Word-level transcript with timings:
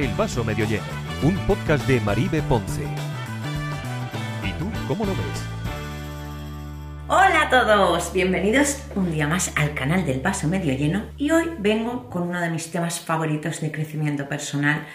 El 0.00 0.14
vaso 0.14 0.42
medio 0.42 0.66
lleno, 0.66 0.82
un 1.22 1.36
podcast 1.46 1.86
de 1.86 2.00
Maribe 2.00 2.40
Ponce. 2.40 2.84
¿Y 4.42 4.50
tú 4.52 4.70
cómo 4.88 5.04
lo 5.04 5.10
ves? 5.10 5.44
Hola 7.06 7.42
a 7.42 7.50
todos, 7.50 8.10
bienvenidos 8.14 8.82
un 8.94 9.12
día 9.12 9.28
más 9.28 9.52
al 9.56 9.74
canal 9.74 10.06
del 10.06 10.20
vaso 10.20 10.48
medio 10.48 10.72
lleno 10.72 11.02
y 11.18 11.32
hoy 11.32 11.50
vengo 11.58 12.08
con 12.08 12.22
uno 12.22 12.40
de 12.40 12.48
mis 12.48 12.72
temas 12.72 12.98
favoritos 12.98 13.60
de 13.60 13.70
crecimiento 13.70 14.26
personal, 14.26 14.86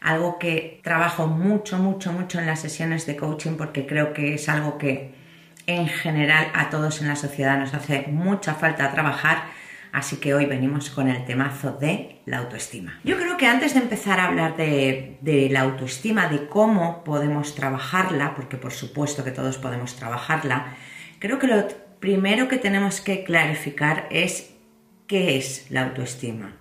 algo 0.00 0.38
que 0.38 0.80
trabajo 0.84 1.26
mucho, 1.26 1.78
mucho, 1.78 2.12
mucho 2.12 2.38
en 2.38 2.46
las 2.46 2.60
sesiones 2.60 3.04
de 3.04 3.16
coaching 3.16 3.56
porque 3.56 3.84
creo 3.84 4.12
que 4.12 4.34
es 4.34 4.48
algo 4.48 4.78
que 4.78 5.12
en 5.66 5.88
general 5.88 6.52
a 6.54 6.70
todos 6.70 7.00
en 7.00 7.08
la 7.08 7.16
sociedad 7.16 7.58
nos 7.58 7.74
hace 7.74 8.06
mucha 8.06 8.54
falta 8.54 8.92
trabajar 8.92 9.42
Así 9.92 10.16
que 10.16 10.32
hoy 10.32 10.46
venimos 10.46 10.88
con 10.88 11.08
el 11.08 11.26
temazo 11.26 11.72
de 11.72 12.22
la 12.24 12.38
autoestima. 12.38 12.98
Yo 13.04 13.18
creo 13.18 13.36
que 13.36 13.46
antes 13.46 13.74
de 13.74 13.80
empezar 13.80 14.20
a 14.20 14.28
hablar 14.28 14.56
de, 14.56 15.48
la 15.50 15.60
autoestima, 15.60 16.28
de 16.28 16.48
cómo 16.48 17.04
podemos 17.04 17.54
trabajarla, 17.54 18.34
porque 18.34 18.56
por 18.56 18.72
supuesto 18.72 19.22
que 19.22 19.32
todos 19.32 19.58
podemos 19.58 19.94
trabajarla, 19.94 20.76
creo 21.18 21.38
que 21.38 21.46
lo 21.46 21.68
primero 22.00 22.48
que 22.48 22.56
tenemos 22.56 23.02
que 23.02 23.22
clarificar 23.22 24.08
es 24.10 24.54
qué 25.06 25.36
es 25.36 25.70
la 25.70 25.82
autoestima. 25.82 26.56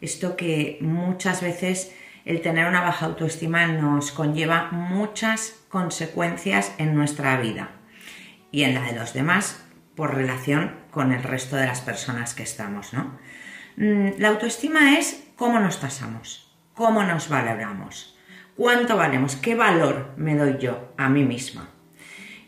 Esto 0.00 0.36
que 0.36 0.78
muchas 0.80 1.42
veces 1.42 1.92
el 2.24 2.42
tener 2.42 2.68
una 2.68 2.82
baja 2.82 3.06
autoestima 3.06 3.66
nos 3.66 4.12
conlleva 4.12 4.70
muchas 4.70 5.56
consecuencias 5.68 6.72
en 6.78 6.94
nuestra 6.94 7.40
vida 7.40 7.70
y 8.52 8.62
en 8.62 8.74
la 8.74 8.82
de 8.82 8.92
los 8.92 9.14
demás 9.14 9.67
por 9.98 10.14
relación 10.14 10.76
con 10.92 11.10
el 11.10 11.24
resto 11.24 11.56
de 11.56 11.66
las 11.66 11.80
personas 11.80 12.32
que 12.32 12.44
estamos, 12.44 12.92
¿no? 12.92 13.18
Mm, 13.76 14.20
la 14.20 14.28
autoestima 14.28 14.96
es 14.96 15.24
cómo 15.34 15.58
nos 15.58 15.76
pasamos, 15.76 16.54
cómo 16.72 17.02
nos 17.02 17.28
valoramos, 17.28 18.16
cuánto 18.56 18.96
valemos, 18.96 19.34
qué 19.34 19.56
valor 19.56 20.14
me 20.16 20.36
doy 20.36 20.58
yo 20.60 20.92
a 20.96 21.08
mí 21.08 21.24
misma. 21.24 21.70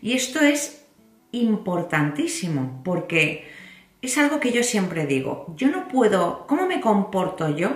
Y 0.01 0.13
esto 0.13 0.39
es 0.39 0.87
importantísimo 1.33 2.83
porque 2.85 3.51
es 4.01 4.17
algo 4.17 4.39
que 4.39 4.53
yo 4.53 4.63
siempre 4.63 5.07
digo, 5.07 5.53
yo 5.57 5.73
no 5.73 5.89
puedo, 5.89 6.47
¿cómo 6.47 6.69
me 6.69 6.81
comporto 6.81 7.49
yo 7.49 7.73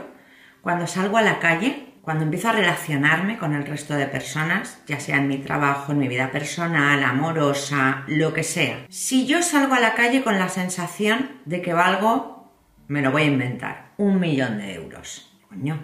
cuando 0.63 0.87
salgo 0.87 1.17
a 1.17 1.23
la 1.23 1.41
calle 1.41 1.94
cuando 2.05 2.25
empiezo 2.25 2.51
a 2.51 2.53
relacionarme 2.53 3.39
con 3.39 3.55
el 3.55 3.65
resto 3.65 3.95
de 3.95 4.07
personas, 4.07 4.79
ya 4.87 5.01
sea 5.01 5.17
en 5.17 5.29
mi 5.29 5.39
trabajo, 5.39 5.93
en 5.93 5.99
mi 5.99 6.07
vida 6.07 6.31
personal, 6.31 7.03
amorosa, 7.03 8.05
lo 8.09 8.35
que 8.35 8.43
sea, 8.43 8.85
si 8.91 9.27
yo 9.27 9.43
salgo 9.43 9.75
a 9.75 9.81
la 9.81 9.95
calle 9.95 10.23
con 10.23 10.39
la 10.39 10.51
sensación 10.51 11.31
de 11.47 11.63
que 11.63 11.73
valgo, 11.73 12.53
me 12.89 13.01
lo 13.01 13.11
voy 13.11 13.23
a 13.23 13.27
inventar, 13.27 13.93
un 13.97 14.21
millón 14.21 14.59
de 14.59 14.75
euros, 14.75 15.35
coño, 15.49 15.81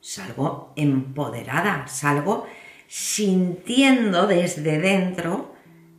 salgo 0.00 0.74
empoderada, 0.76 1.86
salgo 1.86 2.46
sintiendo 2.86 4.26
desde 4.26 4.78
dentro 4.78 5.54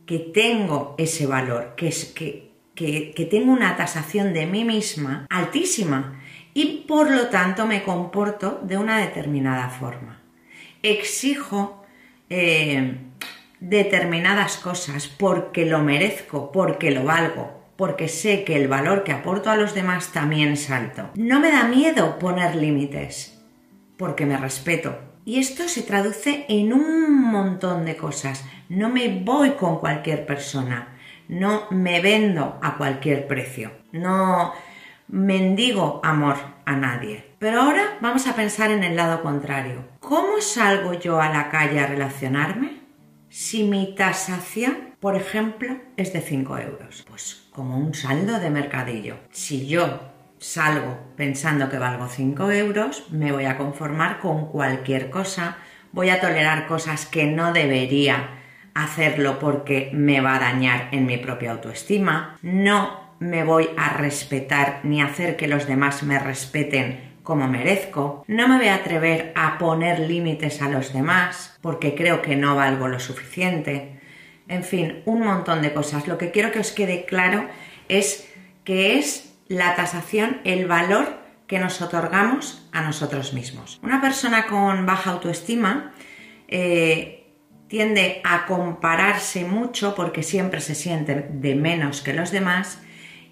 que 0.06 0.20
tengo 0.20 0.94
ese 0.96 1.26
valor, 1.26 1.74
que, 1.76 1.88
es, 1.88 2.04
que, 2.04 2.52
que 2.76 3.28
tengo 3.28 3.52
una 3.52 3.76
tasación 3.76 4.32
de 4.32 4.46
mí 4.46 4.64
misma 4.64 5.26
altísima 5.28 6.15
y 6.56 6.84
por 6.88 7.10
lo 7.10 7.26
tanto 7.26 7.66
me 7.66 7.82
comporto 7.82 8.60
de 8.62 8.78
una 8.78 8.96
determinada 8.96 9.68
forma. 9.68 10.22
Exijo 10.82 11.84
eh, 12.30 12.96
determinadas 13.60 14.56
cosas 14.56 15.06
porque 15.06 15.66
lo 15.66 15.80
merezco, 15.80 16.50
porque 16.52 16.92
lo 16.92 17.04
valgo, 17.04 17.62
porque 17.76 18.08
sé 18.08 18.42
que 18.42 18.56
el 18.56 18.68
valor 18.68 19.04
que 19.04 19.12
aporto 19.12 19.50
a 19.50 19.56
los 19.56 19.74
demás 19.74 20.12
también 20.12 20.52
es 20.52 20.70
alto. 20.70 21.10
No 21.14 21.40
me 21.40 21.52
da 21.52 21.64
miedo 21.64 22.18
poner 22.18 22.56
límites 22.56 23.38
porque 23.98 24.24
me 24.24 24.38
respeto. 24.38 24.98
Y 25.26 25.40
esto 25.40 25.68
se 25.68 25.82
traduce 25.82 26.46
en 26.48 26.72
un 26.72 27.22
montón 27.22 27.84
de 27.84 27.98
cosas. 27.98 28.46
No 28.70 28.88
me 28.88 29.08
voy 29.08 29.50
con 29.50 29.78
cualquier 29.78 30.24
persona. 30.24 30.96
No 31.28 31.66
me 31.70 32.00
vendo 32.00 32.58
a 32.62 32.78
cualquier 32.78 33.26
precio. 33.26 33.72
No 33.92 34.54
mendigo 35.08 36.00
amor 36.02 36.36
a 36.64 36.76
nadie. 36.76 37.34
Pero 37.38 37.60
ahora 37.60 37.98
vamos 38.00 38.26
a 38.26 38.34
pensar 38.34 38.70
en 38.70 38.84
el 38.84 38.96
lado 38.96 39.22
contrario. 39.22 39.84
¿Cómo 40.00 40.40
salgo 40.40 40.94
yo 40.94 41.20
a 41.20 41.28
la 41.28 41.50
calle 41.50 41.80
a 41.80 41.86
relacionarme 41.86 42.80
si 43.28 43.64
mi 43.64 43.94
tasación, 43.94 44.94
por 45.00 45.16
ejemplo, 45.16 45.76
es 45.96 46.12
de 46.12 46.20
5 46.20 46.58
euros? 46.58 47.04
Pues 47.08 47.48
como 47.52 47.78
un 47.78 47.94
saldo 47.94 48.38
de 48.38 48.50
mercadillo. 48.50 49.16
Si 49.30 49.66
yo 49.66 50.00
salgo 50.38 50.98
pensando 51.16 51.68
que 51.68 51.78
valgo 51.78 52.08
5 52.08 52.50
euros, 52.52 53.10
me 53.10 53.32
voy 53.32 53.44
a 53.44 53.56
conformar 53.56 54.18
con 54.18 54.46
cualquier 54.46 55.10
cosa, 55.10 55.58
voy 55.92 56.10
a 56.10 56.20
tolerar 56.20 56.66
cosas 56.66 57.06
que 57.06 57.26
no 57.26 57.52
debería 57.52 58.30
hacerlo 58.74 59.38
porque 59.38 59.90
me 59.94 60.20
va 60.20 60.36
a 60.36 60.40
dañar 60.40 60.88
en 60.92 61.06
mi 61.06 61.16
propia 61.16 61.52
autoestima, 61.52 62.36
no 62.42 63.05
me 63.18 63.44
voy 63.44 63.68
a 63.76 63.90
respetar 63.90 64.80
ni 64.82 65.02
hacer 65.02 65.36
que 65.36 65.48
los 65.48 65.66
demás 65.66 66.02
me 66.02 66.18
respeten 66.18 67.16
como 67.22 67.48
merezco, 67.48 68.24
no 68.28 68.46
me 68.46 68.56
voy 68.56 68.68
a 68.68 68.76
atrever 68.76 69.32
a 69.34 69.58
poner 69.58 69.98
límites 69.98 70.62
a 70.62 70.68
los 70.68 70.92
demás 70.92 71.58
porque 71.60 71.94
creo 71.94 72.22
que 72.22 72.36
no 72.36 72.54
valgo 72.54 72.86
lo 72.86 73.00
suficiente. 73.00 74.00
En 74.46 74.62
fin, 74.62 75.02
un 75.06 75.22
montón 75.22 75.60
de 75.60 75.74
cosas. 75.74 76.06
Lo 76.06 76.18
que 76.18 76.30
quiero 76.30 76.52
que 76.52 76.60
os 76.60 76.70
quede 76.70 77.04
claro 77.04 77.48
es 77.88 78.32
que 78.62 78.98
es 78.98 79.34
la 79.48 79.74
tasación, 79.74 80.40
el 80.44 80.66
valor 80.66 81.18
que 81.48 81.58
nos 81.58 81.82
otorgamos 81.82 82.68
a 82.72 82.82
nosotros 82.82 83.32
mismos. 83.32 83.80
Una 83.82 84.00
persona 84.00 84.46
con 84.46 84.86
baja 84.86 85.10
autoestima 85.10 85.92
eh, 86.46 87.26
tiende 87.68 88.20
a 88.24 88.46
compararse 88.46 89.44
mucho 89.44 89.94
porque 89.96 90.22
siempre 90.22 90.60
se 90.60 90.76
siente 90.76 91.26
de 91.28 91.54
menos 91.56 92.02
que 92.02 92.12
los 92.12 92.30
demás 92.30 92.82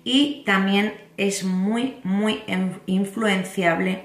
y 0.05 0.43
también 0.45 0.95
es 1.17 1.45
muy, 1.45 1.97
muy 2.03 2.43
influenciable 2.87 4.03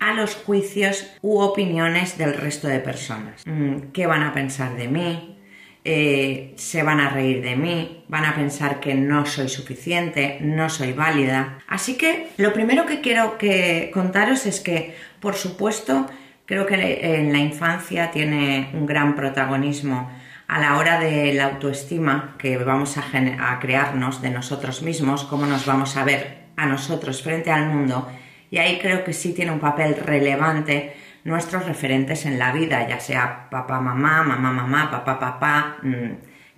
a 0.00 0.12
los 0.14 0.34
juicios 0.34 1.10
u 1.22 1.38
opiniones 1.38 2.18
del 2.18 2.34
resto 2.34 2.68
de 2.68 2.80
personas. 2.80 3.42
Mm, 3.46 3.92
¿Qué 3.92 4.06
van 4.06 4.22
a 4.22 4.32
pensar 4.32 4.76
de 4.76 4.88
mí? 4.88 5.38
Eh, 5.86 6.54
se 6.56 6.82
van 6.82 6.98
a 7.00 7.10
reír 7.10 7.42
de 7.42 7.56
mí, 7.56 8.04
van 8.08 8.24
a 8.24 8.34
pensar 8.34 8.80
que 8.80 8.94
no 8.94 9.26
soy 9.26 9.48
suficiente, 9.48 10.38
no 10.40 10.70
soy 10.70 10.92
válida. 10.92 11.58
Así 11.68 11.96
que 11.96 12.28
lo 12.38 12.54
primero 12.54 12.86
que 12.86 13.02
quiero 13.02 13.36
que 13.36 13.90
contaros 13.92 14.46
es 14.46 14.60
que, 14.60 14.94
por 15.20 15.34
supuesto, 15.34 16.06
creo 16.46 16.66
que 16.66 16.74
en 16.74 17.32
la 17.32 17.38
infancia 17.38 18.10
tiene 18.10 18.70
un 18.72 18.86
gran 18.86 19.14
protagonismo 19.14 20.10
a 20.46 20.60
la 20.60 20.76
hora 20.76 21.00
de 21.00 21.32
la 21.34 21.46
autoestima 21.46 22.36
que 22.38 22.56
vamos 22.58 22.96
a, 22.98 23.58
crearnos 23.60 24.20
de 24.20 24.30
nosotros 24.30 24.82
mismos, 24.82 25.24
cómo 25.24 25.46
nos 25.46 25.64
vamos 25.66 25.96
a 25.96 26.04
ver 26.04 26.44
a 26.56 26.66
nosotros 26.66 27.22
frente 27.22 27.50
al 27.50 27.68
mundo. 27.68 28.08
Y 28.50 28.58
ahí 28.58 28.78
creo 28.78 29.04
que 29.04 29.12
sí 29.12 29.32
tiene 29.32 29.52
un 29.52 29.60
papel 29.60 29.96
relevante 29.96 30.94
nuestros 31.24 31.64
referentes 31.64 32.26
en 32.26 32.38
la 32.38 32.52
vida, 32.52 32.86
ya 32.86 33.00
sea 33.00 33.48
papá, 33.50 33.80
mamá, 33.80 34.22
mamá, 34.22 34.52
mamá, 34.52 34.90
papá, 34.90 35.18
papá, 35.18 35.76
mm, 35.82 36.10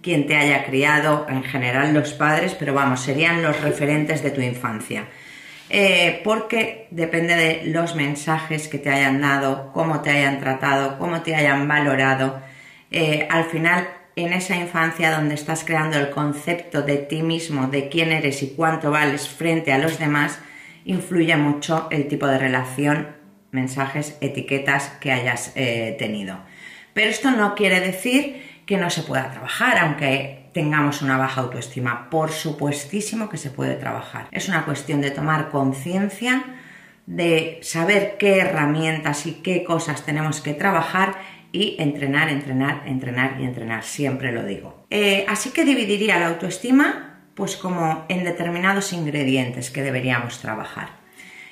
quien 0.02 0.26
te 0.26 0.36
haya 0.36 0.64
criado, 0.64 1.26
en 1.28 1.44
general 1.44 1.94
los 1.94 2.12
padres, 2.12 2.54
pero 2.54 2.74
vamos, 2.74 3.00
serían 3.00 3.42
los 3.42 3.60
referentes 3.60 4.22
de 4.22 4.32
tu 4.32 4.40
infancia. 4.40 5.04
Eh, 5.68 6.20
porque 6.22 6.88
depende 6.90 7.34
de 7.34 7.62
los 7.66 7.96
mensajes 7.96 8.68
que 8.68 8.78
te 8.78 8.90
hayan 8.90 9.20
dado, 9.20 9.72
cómo 9.72 10.00
te 10.00 10.10
hayan 10.10 10.38
tratado, 10.38 10.98
cómo 10.98 11.22
te 11.22 11.34
hayan 11.34 11.66
valorado, 11.66 12.40
eh, 12.90 13.26
al 13.30 13.44
final 13.44 13.88
en 14.16 14.32
esa 14.32 14.56
infancia 14.56 15.14
donde 15.14 15.34
estás 15.34 15.62
creando 15.62 15.98
el 15.98 16.10
concepto 16.10 16.82
de 16.82 16.96
ti 16.96 17.22
mismo, 17.22 17.66
de 17.66 17.88
quién 17.90 18.12
eres 18.12 18.42
y 18.42 18.54
cuánto 18.56 18.90
vales 18.90 19.28
frente 19.28 19.72
a 19.72 19.78
los 19.78 19.98
demás, 19.98 20.38
influye 20.86 21.36
mucho 21.36 21.88
el 21.90 22.08
tipo 22.08 22.26
de 22.26 22.38
relación, 22.38 23.08
mensajes, 23.50 24.16
etiquetas 24.22 24.88
que 25.00 25.12
hayas 25.12 25.52
eh, 25.54 25.96
tenido. 25.98 26.38
Pero 26.94 27.10
esto 27.10 27.30
no 27.30 27.54
quiere 27.54 27.80
decir 27.80 28.42
que 28.64 28.78
no 28.78 28.88
se 28.88 29.02
pueda 29.02 29.30
trabajar, 29.30 29.78
aunque 29.78 30.48
tengamos 30.54 31.02
una 31.02 31.18
baja 31.18 31.42
autoestima. 31.42 32.08
Por 32.08 32.32
supuestísimo 32.32 33.28
que 33.28 33.36
se 33.36 33.50
puede 33.50 33.74
trabajar. 33.74 34.28
Es 34.32 34.48
una 34.48 34.64
cuestión 34.64 35.02
de 35.02 35.10
tomar 35.10 35.50
conciencia, 35.50 36.42
de 37.04 37.60
saber 37.62 38.16
qué 38.18 38.38
herramientas 38.38 39.26
y 39.26 39.34
qué 39.34 39.62
cosas 39.62 40.06
tenemos 40.06 40.40
que 40.40 40.54
trabajar 40.54 41.16
y 41.52 41.76
entrenar, 41.78 42.28
entrenar, 42.28 42.82
entrenar 42.86 43.40
y 43.40 43.44
entrenar, 43.44 43.84
siempre 43.84 44.32
lo 44.32 44.44
digo. 44.44 44.86
Eh, 44.90 45.24
así 45.28 45.50
que 45.50 45.64
dividiría 45.64 46.18
la 46.18 46.28
autoestima 46.28 47.06
pues 47.36 47.56
como 47.56 48.06
en 48.08 48.24
determinados 48.24 48.92
ingredientes 48.94 49.70
que 49.70 49.82
deberíamos 49.82 50.40
trabajar. 50.40 50.88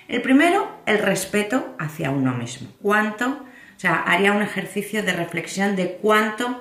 El 0.08 0.22
primero, 0.22 0.80
el 0.86 0.98
respeto 0.98 1.76
hacia 1.78 2.10
uno 2.10 2.32
mismo. 2.32 2.68
¿Cuánto? 2.80 3.28
O 3.28 3.80
sea, 3.80 4.02
haría 4.02 4.32
un 4.32 4.42
ejercicio 4.42 5.02
de 5.02 5.12
reflexión 5.12 5.76
de 5.76 5.98
cuánto 6.00 6.60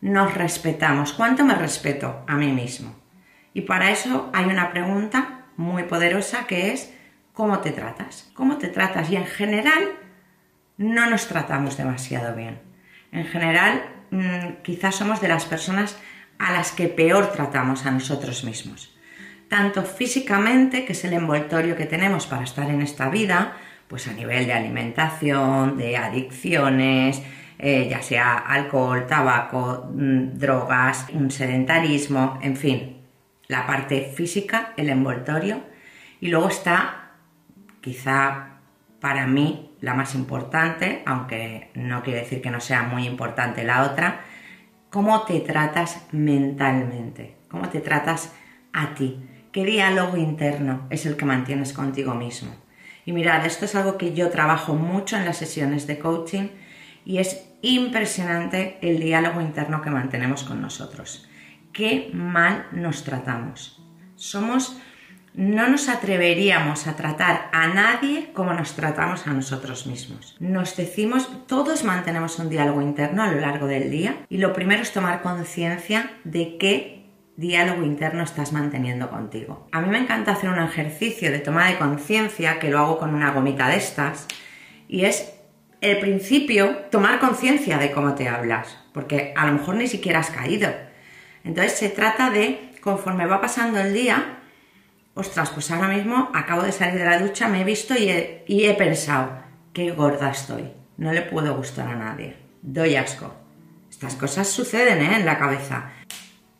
nos 0.00 0.34
respetamos, 0.34 1.14
cuánto 1.14 1.44
me 1.44 1.54
respeto 1.54 2.22
a 2.26 2.34
mí 2.34 2.52
mismo. 2.52 2.94
Y 3.54 3.62
para 3.62 3.90
eso 3.90 4.30
hay 4.34 4.44
una 4.44 4.70
pregunta 4.70 5.46
muy 5.56 5.84
poderosa 5.84 6.46
que 6.46 6.72
es 6.72 6.92
¿cómo 7.32 7.60
te 7.60 7.70
tratas? 7.70 8.30
¿Cómo 8.34 8.58
te 8.58 8.68
tratas? 8.68 9.10
Y 9.10 9.16
en 9.16 9.26
general 9.26 9.92
no 10.76 11.08
nos 11.08 11.26
tratamos 11.26 11.76
demasiado 11.76 12.36
bien. 12.36 12.67
En 13.12 13.24
general, 13.26 13.84
mm, 14.10 14.62
quizás 14.62 14.96
somos 14.96 15.20
de 15.20 15.28
las 15.28 15.44
personas 15.44 15.96
a 16.38 16.52
las 16.52 16.72
que 16.72 16.88
peor 16.88 17.32
tratamos 17.32 17.86
a 17.86 17.90
nosotros 17.90 18.44
mismos. 18.44 18.94
Tanto 19.48 19.82
físicamente, 19.82 20.84
que 20.84 20.92
es 20.92 21.04
el 21.04 21.14
envoltorio 21.14 21.76
que 21.76 21.86
tenemos 21.86 22.26
para 22.26 22.44
estar 22.44 22.68
en 22.70 22.82
esta 22.82 23.08
vida, 23.08 23.56
pues 23.88 24.06
a 24.06 24.12
nivel 24.12 24.46
de 24.46 24.52
alimentación, 24.52 25.78
de 25.78 25.96
adicciones, 25.96 27.22
eh, 27.58 27.88
ya 27.90 28.02
sea 28.02 28.36
alcohol, 28.36 29.06
tabaco, 29.06 29.88
mm, 29.92 30.38
drogas, 30.38 31.06
un 31.12 31.30
sedentarismo, 31.30 32.38
en 32.42 32.56
fin, 32.56 32.98
la 33.48 33.66
parte 33.66 34.12
física, 34.14 34.74
el 34.76 34.90
envoltorio, 34.90 35.62
y 36.20 36.28
luego 36.28 36.48
está, 36.48 37.12
quizá 37.80 38.58
para 39.00 39.26
mí, 39.26 39.67
la 39.80 39.94
más 39.94 40.14
importante, 40.14 41.02
aunque 41.06 41.70
no 41.74 42.02
quiere 42.02 42.20
decir 42.20 42.42
que 42.42 42.50
no 42.50 42.60
sea 42.60 42.82
muy 42.82 43.06
importante 43.06 43.64
la 43.64 43.84
otra, 43.84 44.20
cómo 44.90 45.22
te 45.22 45.40
tratas 45.40 46.06
mentalmente, 46.12 47.36
cómo 47.48 47.68
te 47.68 47.80
tratas 47.80 48.32
a 48.72 48.94
ti, 48.94 49.20
qué 49.52 49.64
diálogo 49.64 50.16
interno 50.16 50.86
es 50.90 51.06
el 51.06 51.16
que 51.16 51.24
mantienes 51.24 51.72
contigo 51.72 52.14
mismo. 52.14 52.54
Y 53.04 53.12
mirad, 53.12 53.46
esto 53.46 53.64
es 53.64 53.74
algo 53.74 53.96
que 53.96 54.12
yo 54.12 54.30
trabajo 54.30 54.74
mucho 54.74 55.16
en 55.16 55.24
las 55.24 55.38
sesiones 55.38 55.86
de 55.86 55.98
coaching 55.98 56.48
y 57.04 57.18
es 57.18 57.48
impresionante 57.62 58.78
el 58.82 59.00
diálogo 59.00 59.40
interno 59.40 59.80
que 59.80 59.90
mantenemos 59.90 60.44
con 60.44 60.60
nosotros. 60.60 61.28
Qué 61.72 62.10
mal 62.12 62.66
nos 62.72 63.04
tratamos. 63.04 63.82
Somos 64.16 64.78
no 65.38 65.68
nos 65.68 65.88
atreveríamos 65.88 66.88
a 66.88 66.96
tratar 66.96 67.48
a 67.52 67.68
nadie 67.68 68.32
como 68.32 68.54
nos 68.54 68.74
tratamos 68.74 69.24
a 69.28 69.32
nosotros 69.32 69.86
mismos. 69.86 70.36
Nos 70.40 70.76
decimos, 70.76 71.30
todos 71.46 71.84
mantenemos 71.84 72.40
un 72.40 72.50
diálogo 72.50 72.82
interno 72.82 73.22
a 73.22 73.30
lo 73.30 73.40
largo 73.40 73.68
del 73.68 73.88
día 73.88 74.16
y 74.28 74.38
lo 74.38 74.52
primero 74.52 74.82
es 74.82 74.92
tomar 74.92 75.22
conciencia 75.22 76.10
de 76.24 76.56
qué 76.58 77.06
diálogo 77.36 77.84
interno 77.84 78.24
estás 78.24 78.52
manteniendo 78.52 79.10
contigo. 79.10 79.68
A 79.70 79.80
mí 79.80 79.88
me 79.88 79.98
encanta 79.98 80.32
hacer 80.32 80.50
un 80.50 80.58
ejercicio 80.58 81.30
de 81.30 81.38
toma 81.38 81.68
de 81.68 81.78
conciencia 81.78 82.58
que 82.58 82.68
lo 82.68 82.80
hago 82.80 82.98
con 82.98 83.14
una 83.14 83.30
gomita 83.30 83.68
de 83.68 83.76
estas 83.76 84.26
y 84.88 85.04
es 85.04 85.34
el 85.80 86.00
principio 86.00 86.78
tomar 86.90 87.20
conciencia 87.20 87.78
de 87.78 87.92
cómo 87.92 88.16
te 88.16 88.28
hablas, 88.28 88.76
porque 88.92 89.32
a 89.36 89.46
lo 89.46 89.52
mejor 89.52 89.76
ni 89.76 89.86
siquiera 89.86 90.18
has 90.18 90.30
caído. 90.30 90.68
Entonces 91.44 91.78
se 91.78 91.90
trata 91.90 92.30
de, 92.30 92.72
conforme 92.80 93.26
va 93.26 93.40
pasando 93.40 93.78
el 93.78 93.94
día, 93.94 94.34
ostras, 95.18 95.50
pues 95.50 95.68
ahora 95.72 95.88
mismo 95.88 96.30
acabo 96.32 96.62
de 96.62 96.70
salir 96.70 97.00
de 97.00 97.04
la 97.04 97.18
ducha, 97.18 97.48
me 97.48 97.62
he 97.62 97.64
visto 97.64 97.92
y 97.98 98.08
he, 98.08 98.74
pensado, 98.74 99.42
qué 99.72 99.90
gorda 99.90 100.30
estoy, 100.30 100.70
no 100.96 101.12
le 101.12 101.22
puedo 101.22 101.56
gustar 101.56 101.88
a 101.88 101.96
nadie, 101.96 102.36
doy 102.62 102.94
asco. 102.94 103.34
Estas 103.90 104.14
cosas 104.14 104.46
suceden 104.48 105.02
¿eh? 105.02 105.16
en 105.16 105.26
la 105.26 105.36
cabeza. 105.36 105.90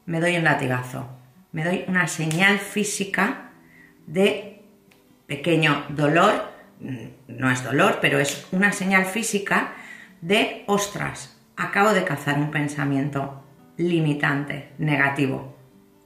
Me 0.06 0.18
doy 0.18 0.36
un 0.36 0.42
latigazo, 0.42 1.08
me 1.52 1.62
doy 1.62 1.84
una 1.86 2.08
señal 2.08 2.58
física 2.58 3.52
de 4.08 4.64
pequeño 5.28 5.84
dolor, 5.90 6.50
mm, 6.80 7.38
no 7.38 7.52
es 7.52 7.62
dolor, 7.62 7.98
pero 8.00 8.18
es 8.18 8.44
una 8.50 8.72
señal 8.72 9.04
física 9.04 9.74
de, 10.20 10.64
ostras, 10.66 11.40
acabo 11.56 11.92
de 11.92 12.02
cazar 12.02 12.38
un 12.38 12.50
pensamiento 12.50 13.44
limitante, 13.76 14.72
negativo 14.78 15.57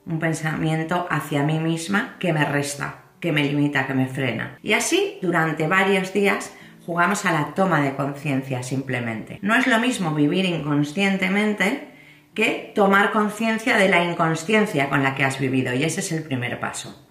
un 0.06 0.18
pensamiento 0.18 1.06
hacia 1.10 1.42
mí 1.42 1.58
misma 1.58 2.16
que 2.18 2.32
me 2.32 2.44
resta, 2.44 3.02
que 3.20 3.32
me 3.32 3.44
limita, 3.44 3.86
que 3.86 3.94
me 3.94 4.08
frena. 4.08 4.58
Y 4.62 4.72
así, 4.72 5.18
durante 5.22 5.66
varios 5.66 6.12
días, 6.12 6.52
jugamos 6.84 7.24
a 7.24 7.32
la 7.32 7.54
toma 7.54 7.80
de 7.80 7.94
conciencia 7.94 8.62
simplemente. 8.62 9.38
No 9.42 9.54
es 9.54 9.66
lo 9.66 9.78
mismo 9.78 10.14
vivir 10.14 10.44
inconscientemente 10.44 11.88
que 12.34 12.72
tomar 12.74 13.12
conciencia 13.12 13.76
de 13.76 13.88
la 13.88 14.02
inconsciencia 14.02 14.88
con 14.88 15.02
la 15.02 15.14
que 15.14 15.24
has 15.24 15.38
vivido 15.38 15.74
y 15.74 15.84
ese 15.84 16.00
es 16.00 16.12
el 16.12 16.22
primer 16.22 16.58
paso. 16.60 17.06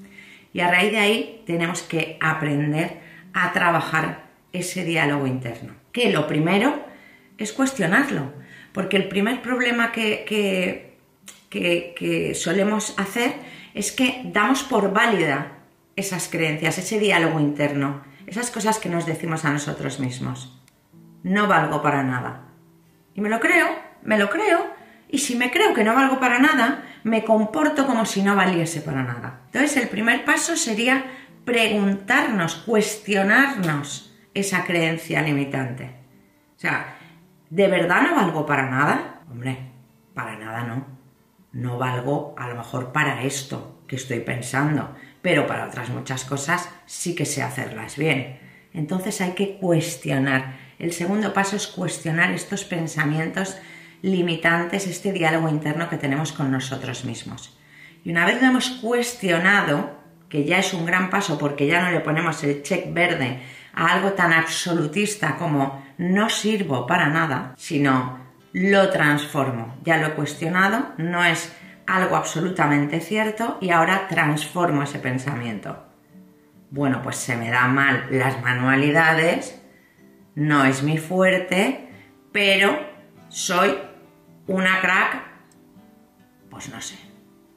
Y 0.53 0.59
a 0.59 0.69
raíz 0.69 0.91
de 0.91 0.99
ahí 0.99 1.43
tenemos 1.45 1.81
que 1.83 2.17
aprender 2.19 2.99
a 3.33 3.53
trabajar 3.53 4.25
ese 4.51 4.83
diálogo 4.83 5.27
interno. 5.27 5.75
Que 5.91 6.11
lo 6.11 6.27
primero 6.27 6.85
es 7.37 7.53
cuestionarlo, 7.53 8.33
porque 8.73 8.97
el 8.97 9.07
primer 9.07 9.41
problema 9.41 9.91
que, 9.91 10.90
que 11.51 12.33
solemos 12.33 12.97
hacer 12.97 13.35
es 13.73 13.91
que 13.91 14.21
damos 14.25 14.63
por 14.63 14.93
válida 14.93 15.59
esas 15.95 16.29
creencias, 16.29 16.77
ese 16.77 16.99
diálogo 16.99 17.39
interno, 17.39 18.01
esas 18.25 18.49
cosas 18.49 18.79
que 18.79 18.89
nos 18.89 19.05
decimos 19.05 19.45
a 19.45 19.51
nosotros 19.51 19.99
mismos. 19.99 20.57
No 21.23 21.47
valgo 21.47 21.81
para 21.81 22.03
nada. 22.03 22.47
Y 23.13 23.21
me 23.21 23.29
lo 23.29 23.39
creo, 23.39 23.67
me 24.03 24.17
lo 24.17 24.29
creo, 24.29 24.65
y 25.09 25.19
si 25.19 25.35
me 25.35 25.51
creo 25.51 25.73
que 25.73 25.83
no 25.83 25.93
valgo 25.93 26.19
para 26.19 26.39
nada, 26.39 26.85
me 27.03 27.23
comporto 27.23 27.85
como 27.85 28.05
si 28.05 28.23
no 28.23 28.35
valiese 28.35 28.81
para 28.81 29.03
nada. 29.03 29.41
Entonces 29.47 29.75
el 29.77 29.89
primer 29.89 30.23
paso 30.23 30.55
sería 30.55 31.03
preguntarnos, 31.43 32.55
cuestionarnos 32.55 34.15
esa 34.33 34.63
creencia 34.63 35.21
limitante. 35.21 35.95
O 36.55 36.59
sea, 36.59 36.95
¿de 37.49 37.67
verdad 37.67 38.03
no 38.03 38.15
valgo 38.15 38.45
para 38.45 38.69
nada? 38.69 39.21
Hombre, 39.29 39.57
para 40.13 40.37
nada 40.37 40.63
no 40.63 41.00
no 41.53 41.77
valgo 41.77 42.33
a 42.37 42.47
lo 42.47 42.55
mejor 42.55 42.91
para 42.91 43.23
esto 43.23 43.81
que 43.87 43.95
estoy 43.95 44.19
pensando, 44.21 44.95
pero 45.21 45.47
para 45.47 45.67
otras 45.67 45.89
muchas 45.89 46.23
cosas 46.23 46.69
sí 46.85 47.15
que 47.15 47.25
sé 47.25 47.43
hacerlas 47.43 47.97
bien. 47.97 48.39
Entonces 48.73 49.19
hay 49.21 49.31
que 49.31 49.57
cuestionar. 49.57 50.55
El 50.79 50.93
segundo 50.93 51.33
paso 51.33 51.55
es 51.55 51.67
cuestionar 51.67 52.31
estos 52.31 52.63
pensamientos 52.63 53.57
limitantes, 54.01 54.87
este 54.87 55.11
diálogo 55.11 55.49
interno 55.49 55.89
que 55.89 55.97
tenemos 55.97 56.31
con 56.31 56.51
nosotros 56.51 57.05
mismos. 57.05 57.57
Y 58.03 58.11
una 58.11 58.25
vez 58.25 58.41
lo 58.41 58.47
hemos 58.47 58.69
cuestionado, 58.69 59.99
que 60.29 60.45
ya 60.45 60.57
es 60.57 60.73
un 60.73 60.85
gran 60.85 61.09
paso 61.09 61.37
porque 61.37 61.67
ya 61.67 61.81
no 61.81 61.91
le 61.91 61.99
ponemos 61.99 62.43
el 62.43 62.63
check 62.63 62.93
verde 62.93 63.41
a 63.73 63.93
algo 63.93 64.13
tan 64.13 64.33
absolutista 64.33 65.37
como 65.37 65.85
no 65.97 66.29
sirvo 66.29 66.87
para 66.87 67.07
nada, 67.07 67.53
sino 67.57 68.20
lo 68.53 68.89
transformo. 68.89 69.75
Ya 69.83 69.97
lo 69.97 70.07
he 70.07 70.13
cuestionado, 70.13 70.93
no 70.97 71.23
es 71.23 71.53
algo 71.87 72.15
absolutamente 72.15 72.99
cierto 72.99 73.57
y 73.61 73.71
ahora 73.71 74.07
transformo 74.07 74.83
ese 74.83 74.99
pensamiento. 74.99 75.85
Bueno, 76.69 77.01
pues 77.01 77.17
se 77.17 77.35
me 77.35 77.49
dan 77.49 77.75
mal 77.75 78.07
las 78.11 78.41
manualidades, 78.41 79.61
no 80.35 80.63
es 80.63 80.83
mi 80.83 80.97
fuerte, 80.97 81.89
pero 82.31 82.79
soy 83.27 83.77
una 84.47 84.79
crack, 84.79 85.21
pues 86.49 86.69
no 86.69 86.79
sé, 86.79 86.95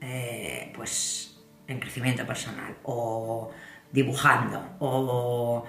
eh, 0.00 0.72
pues 0.74 1.40
en 1.68 1.78
crecimiento 1.78 2.26
personal 2.26 2.76
o 2.82 3.50
dibujando 3.92 4.76
o 4.80 5.64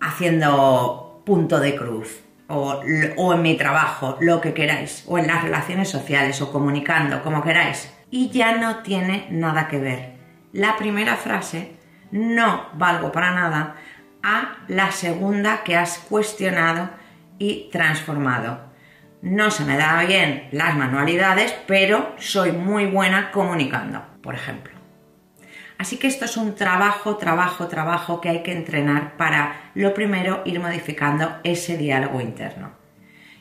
haciendo 0.00 1.22
punto 1.24 1.60
de 1.60 1.76
cruz 1.76 2.22
o, 2.52 3.32
en 3.34 3.42
mi 3.42 3.56
trabajo, 3.56 4.16
lo 4.20 4.40
que 4.40 4.54
queráis, 4.54 5.04
o 5.06 5.18
en 5.18 5.26
las 5.26 5.42
relaciones 5.42 5.88
sociales, 5.88 6.40
o 6.42 6.52
comunicando, 6.52 7.22
como 7.22 7.42
queráis. 7.42 7.92
Y 8.10 8.30
ya 8.30 8.56
no 8.58 8.78
tiene 8.78 9.26
nada 9.30 9.68
que 9.68 9.78
ver 9.78 10.12
la 10.52 10.76
primera 10.76 11.16
frase, 11.16 11.76
no 12.10 12.66
valgo 12.74 13.10
para 13.10 13.32
nada, 13.32 13.76
a 14.22 14.56
la 14.68 14.92
segunda 14.92 15.62
que 15.64 15.76
has 15.76 15.98
cuestionado 15.98 16.90
y 17.38 17.70
transformado. 17.72 18.60
No 19.22 19.50
se 19.50 19.64
me 19.64 19.76
da 19.76 20.02
bien 20.04 20.48
las 20.52 20.76
manualidades, 20.76 21.54
pero 21.66 22.14
soy 22.18 22.52
muy 22.52 22.86
buena 22.86 23.30
comunicando, 23.30 24.02
por 24.22 24.34
ejemplo. 24.34 24.81
Así 25.78 25.96
que 25.96 26.06
esto 26.06 26.24
es 26.24 26.36
un 26.36 26.54
trabajo, 26.54 27.16
trabajo, 27.16 27.66
trabajo 27.68 28.20
que 28.20 28.28
hay 28.28 28.42
que 28.42 28.52
entrenar 28.52 29.16
para, 29.16 29.70
lo 29.74 29.92
primero, 29.94 30.42
ir 30.44 30.60
modificando 30.60 31.38
ese 31.42 31.76
diálogo 31.76 32.20
interno. 32.20 32.72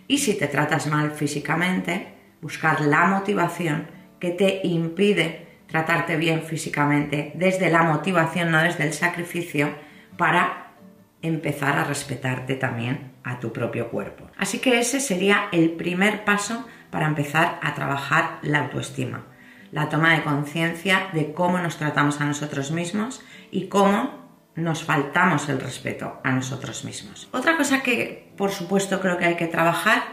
Y 0.07 0.17
si 0.17 0.33
te 0.33 0.47
tratas 0.47 0.87
mal 0.87 1.11
físicamente, 1.11 2.13
buscar 2.41 2.81
la 2.81 3.05
motivación 3.05 3.87
que 4.19 4.31
te 4.31 4.61
impide 4.63 5.47
tratarte 5.67 6.17
bien 6.17 6.43
físicamente 6.43 7.31
desde 7.35 7.69
la 7.69 7.83
motivación, 7.83 8.51
no 8.51 8.61
desde 8.61 8.83
el 8.83 8.93
sacrificio, 8.93 9.73
para 10.17 10.73
empezar 11.21 11.77
a 11.77 11.83
respetarte 11.83 12.55
también 12.55 13.13
a 13.23 13.39
tu 13.39 13.53
propio 13.53 13.89
cuerpo. 13.89 14.27
Así 14.37 14.59
que 14.59 14.79
ese 14.79 14.99
sería 14.99 15.47
el 15.51 15.71
primer 15.71 16.25
paso 16.25 16.67
para 16.89 17.07
empezar 17.07 17.59
a 17.61 17.73
trabajar 17.73 18.39
la 18.41 18.59
autoestima 18.59 19.25
la 19.71 19.89
toma 19.89 20.15
de 20.15 20.23
conciencia 20.23 21.09
de 21.13 21.33
cómo 21.33 21.59
nos 21.59 21.77
tratamos 21.77 22.19
a 22.21 22.25
nosotros 22.25 22.71
mismos 22.71 23.21
y 23.51 23.67
cómo 23.67 24.21
nos 24.55 24.83
faltamos 24.83 25.47
el 25.49 25.59
respeto 25.59 26.19
a 26.23 26.31
nosotros 26.31 26.83
mismos. 26.83 27.29
Otra 27.31 27.57
cosa 27.57 27.81
que, 27.81 28.31
por 28.37 28.51
supuesto, 28.51 28.99
creo 28.99 29.17
que 29.17 29.25
hay 29.25 29.35
que 29.35 29.47
trabajar 29.47 30.03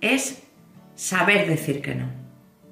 es 0.00 0.42
saber 0.94 1.46
decir 1.46 1.82
que 1.82 1.94
no, 1.94 2.06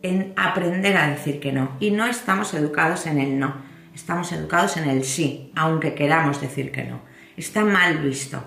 en 0.02 0.32
aprender 0.36 0.96
a 0.96 1.10
decir 1.10 1.38
que 1.40 1.52
no. 1.52 1.76
Y 1.80 1.90
no 1.90 2.06
estamos 2.06 2.54
educados 2.54 3.06
en 3.06 3.18
el 3.18 3.38
no, 3.38 3.54
estamos 3.94 4.32
educados 4.32 4.76
en 4.76 4.88
el 4.88 5.04
sí, 5.04 5.52
aunque 5.54 5.94
queramos 5.94 6.40
decir 6.40 6.72
que 6.72 6.84
no. 6.84 7.00
Está 7.36 7.64
mal 7.64 7.98
visto. 7.98 8.42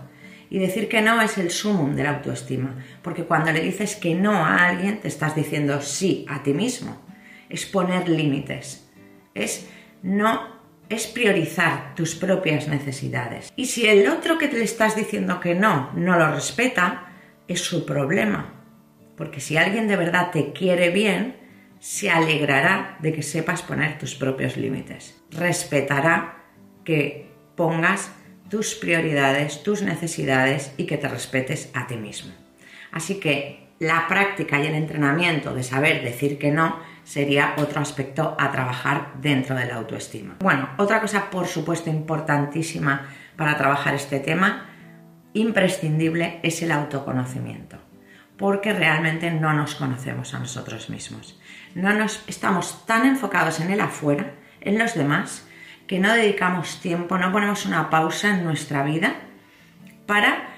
Y 0.50 0.60
decir 0.60 0.88
que 0.88 1.02
no 1.02 1.22
es 1.22 1.38
el 1.38 1.50
sumum 1.50 1.96
de 1.96 2.04
la 2.04 2.12
autoestima, 2.12 2.76
porque 3.02 3.24
cuando 3.24 3.52
le 3.52 3.62
dices 3.62 3.96
que 3.96 4.14
no 4.14 4.46
a 4.46 4.68
alguien, 4.68 5.00
te 5.02 5.08
estás 5.08 5.36
diciendo 5.36 5.82
sí 5.82 6.26
a 6.30 6.44
ti 6.44 6.54
mismo. 6.54 7.02
Es 7.50 7.66
poner 7.66 8.10
límites, 8.10 8.90
es 9.34 9.68
no 10.02 10.56
es 10.90 11.08
priorizar 11.08 11.96
tus 11.96 12.16
propias 12.16 12.68
necesidades. 12.68 13.52
Y 13.56 13.66
si 13.66 13.88
el 13.88 14.08
otro 14.08 14.38
que 14.38 14.48
te 14.48 14.58
le 14.58 14.64
estás 14.64 14.96
diciendo 14.96 15.40
que 15.40 15.56
no, 15.56 15.92
no 15.94 16.18
lo 16.18 16.32
respeta, 16.32 17.12
es 17.48 17.62
su 17.62 17.86
problema. 17.86 18.54
Porque 19.18 19.40
si 19.40 19.58
alguien 19.58 19.88
de 19.88 19.96
verdad 19.96 20.32
te 20.32 20.52
quiere 20.54 20.90
bien, 20.90 21.38
se 21.80 22.10
alegrará 22.10 22.98
de 23.00 23.14
que 23.14 23.24
sepas 23.24 23.62
poner 23.62 23.98
tus 23.98 24.16
propios 24.16 24.58
límites. 24.58 25.22
Respetará 25.32 26.44
que 26.84 27.32
pongas 27.56 28.12
tus 28.50 28.76
prioridades, 28.76 29.64
tus 29.64 29.82
necesidades 29.82 30.74
y 30.78 30.86
que 30.86 30.98
te 30.98 31.08
respetes 31.08 31.70
a 31.74 31.88
ti 31.88 31.96
mismo. 31.96 32.34
Así 32.92 33.20
que 33.20 33.70
la 33.80 34.08
práctica 34.08 34.62
y 34.62 34.68
el 34.68 34.76
entrenamiento 34.76 35.54
de 35.54 35.64
saber 35.64 36.04
decir 36.04 36.38
que 36.38 36.52
no 36.52 36.80
sería 37.06 37.54
otro 37.58 37.80
aspecto 37.80 38.36
a 38.38 38.52
trabajar 38.52 39.14
dentro 39.22 39.56
de 39.56 39.68
la 39.68 39.76
autoestima. 39.76 40.36
Bueno, 40.40 40.70
otra 40.78 41.00
cosa 41.00 41.30
por 41.30 41.48
supuesto 41.48 41.90
importantísima 41.90 43.08
para 43.38 43.56
trabajar 43.56 43.94
este 43.94 44.20
tema, 44.20 44.66
imprescindible, 45.34 46.40
es 46.44 46.62
el 46.62 46.72
autoconocimiento, 46.72 47.78
porque 48.38 48.74
realmente 48.74 49.32
no 49.32 49.54
nos 49.54 49.76
conocemos 49.76 50.34
a 50.34 50.40
nosotros 50.40 50.90
mismos. 50.90 51.40
No 51.76 51.94
nos 51.94 52.24
estamos 52.28 52.86
tan 52.86 53.06
enfocados 53.06 53.60
en 53.60 53.72
el 53.72 53.82
afuera, 53.82 54.34
en 54.60 54.80
los 54.80 54.96
demás, 54.96 55.48
que 55.88 56.00
no 56.00 56.12
dedicamos 56.12 56.82
tiempo, 56.82 57.18
no 57.20 57.32
ponemos 57.32 57.68
una 57.68 57.92
pausa 57.92 58.32
en 58.32 58.44
nuestra 58.44 58.84
vida 58.84 59.16
para 60.08 60.55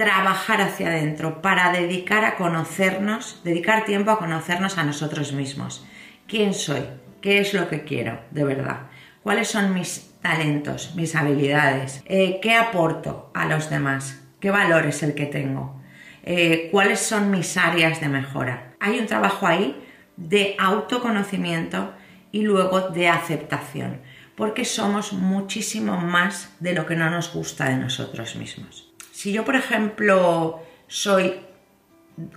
trabajar 0.00 0.62
hacia 0.62 0.86
adentro, 0.86 1.42
para 1.42 1.72
dedicar 1.72 2.24
a 2.24 2.36
conocernos, 2.36 3.42
dedicar 3.44 3.84
tiempo 3.84 4.10
a 4.10 4.18
conocernos 4.18 4.78
a 4.78 4.82
nosotros 4.82 5.34
mismos. 5.34 5.84
¿Quién 6.26 6.54
soy? 6.54 6.84
¿Qué 7.20 7.38
es 7.38 7.52
lo 7.52 7.68
que 7.68 7.84
quiero 7.84 8.18
de 8.30 8.44
verdad? 8.44 8.86
¿Cuáles 9.22 9.48
son 9.48 9.74
mis 9.74 10.14
talentos, 10.22 10.94
mis 10.94 11.14
habilidades? 11.14 12.02
Eh, 12.06 12.38
¿Qué 12.40 12.54
aporto 12.54 13.30
a 13.34 13.44
los 13.44 13.68
demás? 13.68 14.22
¿Qué 14.40 14.50
valor 14.50 14.86
es 14.86 15.02
el 15.02 15.14
que 15.14 15.26
tengo? 15.26 15.78
Eh, 16.22 16.70
¿Cuáles 16.72 17.00
son 17.00 17.30
mis 17.30 17.58
áreas 17.58 18.00
de 18.00 18.08
mejora? 18.08 18.72
Hay 18.80 18.98
un 19.00 19.06
trabajo 19.06 19.46
ahí 19.46 19.86
de 20.16 20.56
autoconocimiento 20.58 21.92
y 22.32 22.40
luego 22.40 22.88
de 22.88 23.08
aceptación, 23.08 24.00
porque 24.34 24.64
somos 24.64 25.12
muchísimo 25.12 25.98
más 25.98 26.56
de 26.58 26.72
lo 26.72 26.86
que 26.86 26.96
no 26.96 27.10
nos 27.10 27.34
gusta 27.34 27.66
de 27.66 27.76
nosotros 27.76 28.36
mismos. 28.36 28.89
Si 29.20 29.32
yo, 29.32 29.44
por 29.44 29.54
ejemplo, 29.54 30.62
soy 30.86 31.40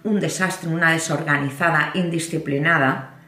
un 0.03 0.19
desastre, 0.19 0.67
una 0.67 0.91
desorganizada, 0.91 1.91
indisciplinada, 1.93 3.21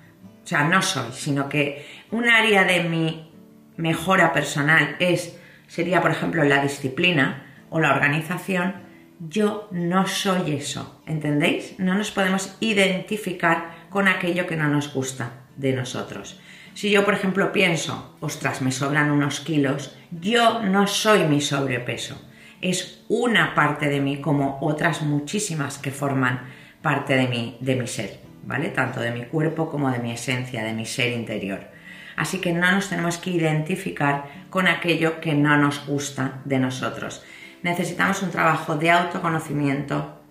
o 0.43 0.45
sea, 0.45 0.65
no 0.65 0.81
soy, 0.81 1.13
sino 1.13 1.47
que 1.47 1.85
un 2.11 2.27
área 2.27 2.65
de 2.65 2.83
mi 2.83 3.31
mejora 3.77 4.33
personal 4.33 4.97
es, 4.99 5.39
sería, 5.67 6.01
por 6.01 6.11
ejemplo, 6.11 6.43
la 6.43 6.61
disciplina 6.61 7.45
o 7.69 7.79
la 7.79 7.93
organización, 7.93 8.75
yo 9.21 9.69
no 9.71 10.05
soy 10.05 10.51
eso, 10.51 11.01
¿entendéis? 11.07 11.75
No 11.79 11.95
nos 11.95 12.11
podemos 12.11 12.57
identificar 12.59 13.87
con 13.89 14.09
aquello 14.09 14.47
que 14.47 14.57
no 14.57 14.67
nos 14.67 14.93
gusta 14.93 15.31
de 15.55 15.71
nosotros. 15.71 16.41
Si 16.73 16.89
yo, 16.89 17.05
por 17.05 17.13
ejemplo, 17.13 17.53
pienso, 17.53 18.17
ostras, 18.19 18.61
me 18.61 18.73
sobran 18.73 19.11
unos 19.11 19.39
kilos, 19.39 19.95
yo 20.11 20.61
no 20.61 20.87
soy 20.87 21.23
mi 21.23 21.39
sobrepeso 21.39 22.19
es 22.69 23.03
una 23.09 23.53
parte 23.55 23.89
de 23.89 24.01
mí 24.01 24.21
como 24.21 24.57
otras 24.61 25.01
muchísimas 25.01 25.77
que 25.77 25.91
forman 25.91 26.41
parte 26.81 27.15
de 27.15 27.55
de 27.59 27.75
mi 27.75 27.87
ser, 27.87 28.19
¿vale? 28.45 28.69
Tanto 28.69 28.99
de 28.99 29.11
mi 29.11 29.25
cuerpo 29.25 29.69
como 29.69 29.91
de 29.91 29.99
mi 29.99 30.11
esencia, 30.11 30.63
de 30.63 30.73
mi 30.73 30.85
ser 30.85 31.13
interior. 31.13 31.75
Así 32.15 32.39
que 32.39 32.53
no 32.53 32.71
nos 32.71 32.89
tenemos 32.89 33.17
que 33.17 33.31
identificar 33.31 34.25
con 34.49 34.67
aquello 34.67 35.19
que 35.19 35.33
no 35.33 35.57
nos 35.57 35.85
gusta 35.85 36.41
de 36.45 36.59
nosotros. 36.59 37.23
Necesitamos 37.61 38.21
un 38.21 38.31
trabajo 38.31 38.75
de 38.77 38.91
autoconocimiento, 38.91 40.21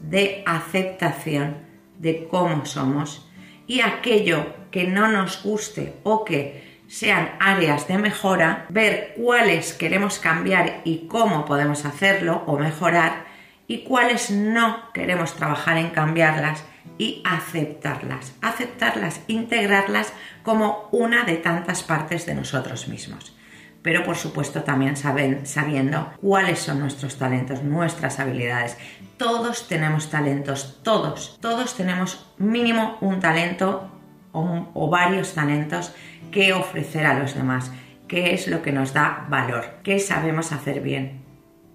de 0.00 0.42
aceptación 0.46 1.56
de 1.98 2.28
cómo 2.28 2.66
somos 2.66 3.28
y 3.66 3.80
aquello 3.80 4.54
que 4.70 4.84
no 4.84 5.08
nos 5.08 5.42
guste 5.42 5.94
o 6.02 6.24
que 6.24 6.73
sean 6.94 7.30
áreas 7.40 7.88
de 7.88 7.98
mejora, 7.98 8.66
ver 8.68 9.14
cuáles 9.16 9.72
queremos 9.72 10.20
cambiar 10.20 10.80
y 10.84 11.08
cómo 11.08 11.44
podemos 11.44 11.84
hacerlo 11.84 12.44
o 12.46 12.56
mejorar 12.56 13.24
y 13.66 13.82
cuáles 13.82 14.30
no 14.30 14.92
queremos 14.92 15.34
trabajar 15.34 15.76
en 15.76 15.90
cambiarlas 15.90 16.62
y 16.96 17.20
aceptarlas, 17.24 18.34
aceptarlas, 18.40 19.22
integrarlas 19.26 20.12
como 20.44 20.88
una 20.92 21.24
de 21.24 21.34
tantas 21.34 21.82
partes 21.82 22.26
de 22.26 22.36
nosotros 22.36 22.86
mismos. 22.86 23.34
Pero 23.82 24.04
por 24.04 24.14
supuesto 24.14 24.62
también 24.62 24.94
sabiendo 24.96 26.12
cuáles 26.20 26.60
son 26.60 26.78
nuestros 26.78 27.18
talentos, 27.18 27.64
nuestras 27.64 28.20
habilidades. 28.20 28.78
Todos 29.16 29.66
tenemos 29.66 30.10
talentos, 30.10 30.78
todos, 30.84 31.38
todos 31.40 31.76
tenemos 31.76 32.24
mínimo 32.38 32.98
un 33.00 33.18
talento 33.18 33.90
o, 34.34 34.88
varios 34.90 35.34
talentos 35.34 35.94
que 36.30 36.52
ofrecer 36.52 37.06
a 37.06 37.18
los 37.18 37.34
demás, 37.34 37.72
qué 38.08 38.34
es 38.34 38.48
lo 38.48 38.62
que 38.62 38.72
nos 38.72 38.92
da 38.92 39.26
valor, 39.28 39.78
qué 39.82 39.98
sabemos 39.98 40.52
hacer 40.52 40.80
bien, 40.80 41.22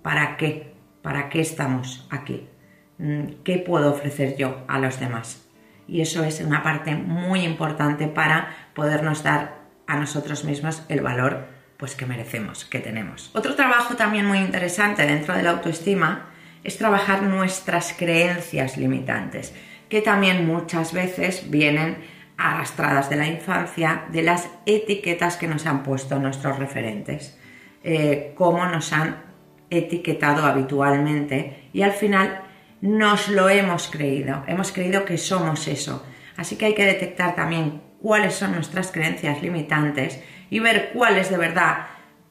para 0.03 0.37
qué, 0.37 0.73
para 1.01 1.29
qué 1.29 1.41
estamos 1.41 2.07
aquí, 2.11 2.47
mm, 2.97 3.43
qué 3.43 3.57
puedo 3.57 3.91
ofrecer 3.91 4.35
yo 4.37 4.63
a 4.67 4.79
los 4.79 4.99
demás. 4.99 5.45
Y 5.87 6.01
eso 6.01 6.23
es 6.23 6.41
una 6.41 6.61
parte 6.61 6.95
muy 6.95 7.41
importante 7.41 8.07
para 8.07 8.55
podernos 8.75 9.23
dar 9.23 9.59
a 9.87 9.97
nosotros 9.97 10.43
mismos 10.43 10.83
el 10.89 11.01
valor 11.01 11.47
pues 11.77 11.95
que 11.95 12.05
merecemos, 12.05 12.65
que 12.65 12.79
tenemos. 12.79 13.31
Otro 13.33 13.55
trabajo 13.55 13.95
también 13.95 14.25
muy 14.25 14.39
interesante 14.39 15.05
dentro 15.07 15.33
de 15.33 15.43
la 15.43 15.51
autoestima 15.51 16.25
es 16.63 16.77
trabajar 16.77 17.23
nuestras 17.23 17.95
creencias 17.97 18.75
limitantes, 18.77 19.55
que 19.87 20.01
también 20.01 20.45
muchas 20.45 20.93
veces 20.93 21.49
vienen 21.49 21.97
arrastradas 22.39 23.10
de 23.10 23.17
la 23.17 23.27
infancia, 23.27 24.05
de 24.12 24.24
las 24.24 24.50
etiquetas 24.65 25.36
que 25.36 25.48
nos 25.48 25.65
han 25.65 25.84
puesto 25.84 26.17
nuestros 26.19 26.58
referentes, 26.58 27.38
eh, 27.84 28.34
cómo 28.36 28.65
nos 28.65 28.93
han 28.93 29.24
etiquetado 29.69 30.46
habitualmente 30.46 31.69
y 31.74 31.81
al 31.81 31.91
final 31.91 32.41
nos 32.81 33.27
lo 33.27 33.50
hemos 33.50 33.89
creído, 33.89 34.43
hemos 34.48 34.72
creído 34.72 35.03
que 35.03 35.17
somos 35.17 35.67
eso. 35.67 36.05
Así 36.38 36.55
que 36.55 36.67
hay 36.67 36.74
que 36.74 36.86
detectar 36.86 37.36
también 37.36 37.81
cuáles 38.01 38.36
son 38.36 38.53
nuestras 38.53 38.91
creencias 38.91 39.41
limitantes 39.41 40.24
y 40.50 40.60
ver 40.60 40.91
cuáles 40.93 41.29
de 41.29 41.38
verdad 41.38 41.88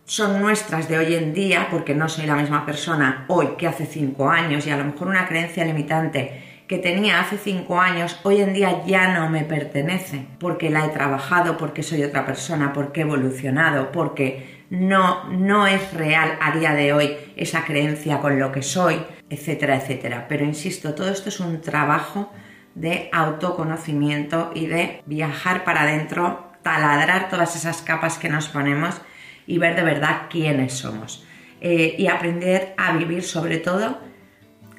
son 0.07 0.41
nuestras 0.41 0.89
de 0.89 0.97
hoy 0.97 1.15
en 1.15 1.35
día, 1.35 1.69
porque 1.71 1.95
no 1.95 2.09
soy 2.09 2.25
la 2.25 2.35
misma 2.35 2.65
persona 2.65 3.27
hoy 3.29 3.49
que 3.59 3.67
hace 3.67 3.85
cinco 3.85 4.31
años 4.31 4.67
y 4.67 4.71
a 4.71 4.79
lo 4.79 4.87
mejor 4.87 5.09
una 5.09 5.29
creencia 5.29 5.67
limitante 5.67 6.48
que 6.69 6.79
tenía 6.79 7.19
hace 7.19 7.39
cinco 7.39 7.81
años, 7.81 8.21
hoy 8.25 8.43
en 8.43 8.53
día 8.53 8.85
ya 8.87 9.19
no 9.19 9.31
me 9.31 9.43
pertenece, 9.43 10.27
porque 10.39 10.69
la 10.69 10.85
he 10.85 10.91
trabajado, 10.91 11.57
porque 11.57 11.83
soy 11.83 12.03
otra 12.03 12.27
persona, 12.27 12.75
porque 12.75 13.01
he 13.01 13.05
evolucionado, 13.05 13.91
porque 13.91 14.67
no, 14.69 15.25
no 15.31 15.67
es 15.67 15.95
real 15.95 16.39
a 16.43 16.53
día 16.53 16.75
de 16.75 16.93
hoy 16.93 17.17
esa 17.37 17.65
creencia 17.65 18.21
con 18.21 18.39
lo 18.39 18.53
que 18.53 18.61
soy, 18.61 19.01
etcétera, 19.31 19.77
etcétera. 19.77 20.27
Pero 20.29 20.45
insisto, 20.45 20.95
todo 20.95 21.09
esto 21.11 21.31
es 21.31 21.41
un 21.41 21.63
trabajo 21.63 22.31
de 22.75 23.09
autoconocimiento 23.15 24.51
y 24.55 24.67
de 24.67 25.03
viajar 25.07 25.65
para 25.65 25.83
adentro, 25.83 26.53
taladrar 26.63 27.31
todas 27.31 27.57
esas 27.57 27.81
capas 27.81 28.19
que 28.19 28.29
nos 28.29 28.49
ponemos 28.49 29.01
y 29.47 29.57
ver 29.57 29.75
de 29.75 29.83
verdad 29.85 30.27
quiénes 30.29 30.75
somos. 30.75 31.25
Eh, 31.63 31.97
y 31.99 32.07
aprender 32.09 32.75
a 32.77 32.93
vivir 32.93 33.25
sobre 33.25 33.57
todo 33.57 33.99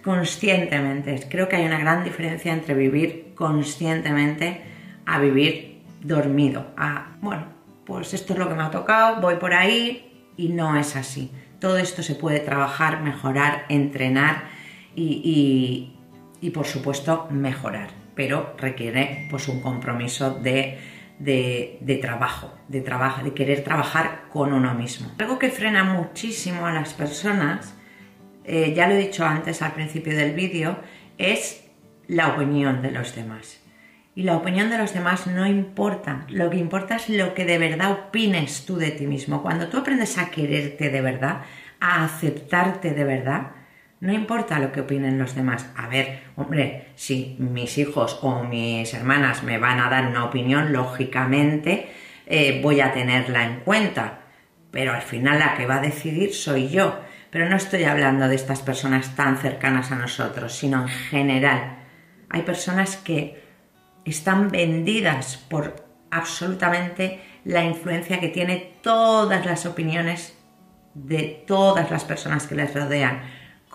conscientemente. 0.09 1.27
Creo 1.29 1.47
que 1.47 1.57
hay 1.57 1.65
una 1.67 1.77
gran 1.77 2.03
diferencia 2.03 2.51
entre 2.51 2.73
vivir 2.73 3.33
conscientemente 3.35 4.63
a 5.05 5.19
vivir 5.19 5.83
dormido. 6.01 6.73
A, 6.77 7.15
bueno, 7.21 7.45
pues 7.85 8.15
esto 8.15 8.33
es 8.33 8.39
lo 8.39 8.49
que 8.49 8.55
me 8.55 8.63
ha 8.63 8.71
tocado, 8.71 9.21
voy 9.21 9.35
por 9.35 9.53
ahí 9.53 10.31
y 10.35 10.49
no 10.49 10.75
es 10.77 10.95
así. 10.95 11.31
Todo 11.59 11.77
esto 11.77 12.01
se 12.01 12.15
puede 12.15 12.39
trabajar, 12.39 13.03
mejorar, 13.03 13.65
entrenar 13.69 14.45
y, 14.95 15.93
y, 16.41 16.49
por 16.49 16.65
supuesto 16.65 17.27
mejorar, 17.29 17.89
pero 18.15 18.55
requiere 18.57 19.27
pues 19.29 19.47
un 19.47 19.61
compromiso 19.61 20.31
de, 20.31 20.79
de, 21.19 21.77
de, 21.81 21.95
trabajo, 21.97 22.51
de 22.67 22.81
trabajo, 22.81 23.23
de 23.23 23.35
querer 23.35 23.63
trabajar 23.63 24.23
con 24.31 24.53
uno 24.53 24.73
mismo. 24.73 25.11
Algo 25.19 25.37
que 25.37 25.49
frena 25.49 25.83
muchísimo 25.83 26.65
a 26.65 26.73
las 26.73 26.95
personas 26.95 27.75
eh, 28.49 28.73
ya 28.73 28.87
lo 28.87 28.95
he 28.95 28.97
dicho 28.97 29.23
antes 29.25 29.61
al 29.61 29.73
principio 29.73 30.17
del 30.17 30.33
vídeo, 30.33 30.79
es 31.19 31.63
la 32.07 32.29
opinión 32.29 32.81
de 32.81 32.89
los 32.89 33.15
demás. 33.15 33.61
Y 34.15 34.23
la 34.23 34.35
opinión 34.35 34.71
de 34.71 34.79
los 34.79 34.93
demás 34.93 35.27
no 35.27 35.45
importa, 35.45 36.25
lo 36.29 36.49
que 36.49 36.57
importa 36.57 36.95
es 36.95 37.09
lo 37.09 37.35
que 37.35 37.45
de 37.45 37.59
verdad 37.59 37.91
opines 37.91 38.65
tú 38.65 38.77
de 38.77 38.89
ti 38.89 39.05
mismo. 39.05 39.43
Cuando 39.43 39.67
tú 39.67 39.77
aprendes 39.77 40.17
a 40.17 40.31
quererte 40.31 40.89
de 40.89 41.01
verdad, 41.01 41.43
a 41.79 42.03
aceptarte 42.03 42.91
de 42.91 43.03
verdad, 43.03 43.51
No 44.01 44.13
importa 44.13 44.59
lo 44.59 44.71
que 44.71 44.79
opinen 44.79 45.19
los 45.19 45.35
demás. 45.35 45.69
A 45.75 45.89
ver, 45.89 46.21
hombre, 46.37 46.87
si 46.95 47.35
mis 47.37 47.77
hijos 47.77 48.19
o 48.21 48.43
mis 48.45 48.93
hermanas 48.93 49.43
me 49.43 49.57
van 49.57 49.79
a 49.81 49.89
dar 49.89 50.07
una 50.07 50.23
opinión, 50.23 50.71
lógicamente 50.71 51.89
eh, 52.25 52.61
voy 52.63 52.79
a 52.79 52.93
tenerla 52.93 53.43
en 53.43 53.59
cuenta. 53.59 54.21
Pero 54.71 54.93
al 54.93 55.01
final 55.01 55.39
la 55.39 55.55
que 55.55 55.65
va 55.65 55.75
a 55.77 55.81
decidir 55.81 56.33
soy 56.33 56.69
yo. 56.69 56.97
Pero 57.31 57.49
no 57.49 57.55
estoy 57.55 57.83
hablando 57.83 58.27
de 58.27 58.35
estas 58.35 58.61
personas 58.61 59.15
tan 59.15 59.37
cercanas 59.37 59.91
a 59.91 59.95
nosotros, 59.95 60.55
sino 60.55 60.81
en 60.83 60.87
general. 60.87 61.77
Hay 62.29 62.41
personas 62.41 62.97
que 62.97 63.43
están 64.05 64.49
vendidas 64.49 65.37
por 65.37 65.85
absolutamente 66.11 67.21
la 67.45 67.63
influencia 67.63 68.19
que 68.19 68.29
tiene 68.29 68.73
todas 68.81 69.45
las 69.45 69.65
opiniones 69.65 70.35
de 70.93 71.43
todas 71.45 71.91
las 71.91 72.03
personas 72.03 72.47
que 72.47 72.55
les 72.55 72.73
rodean 72.73 73.21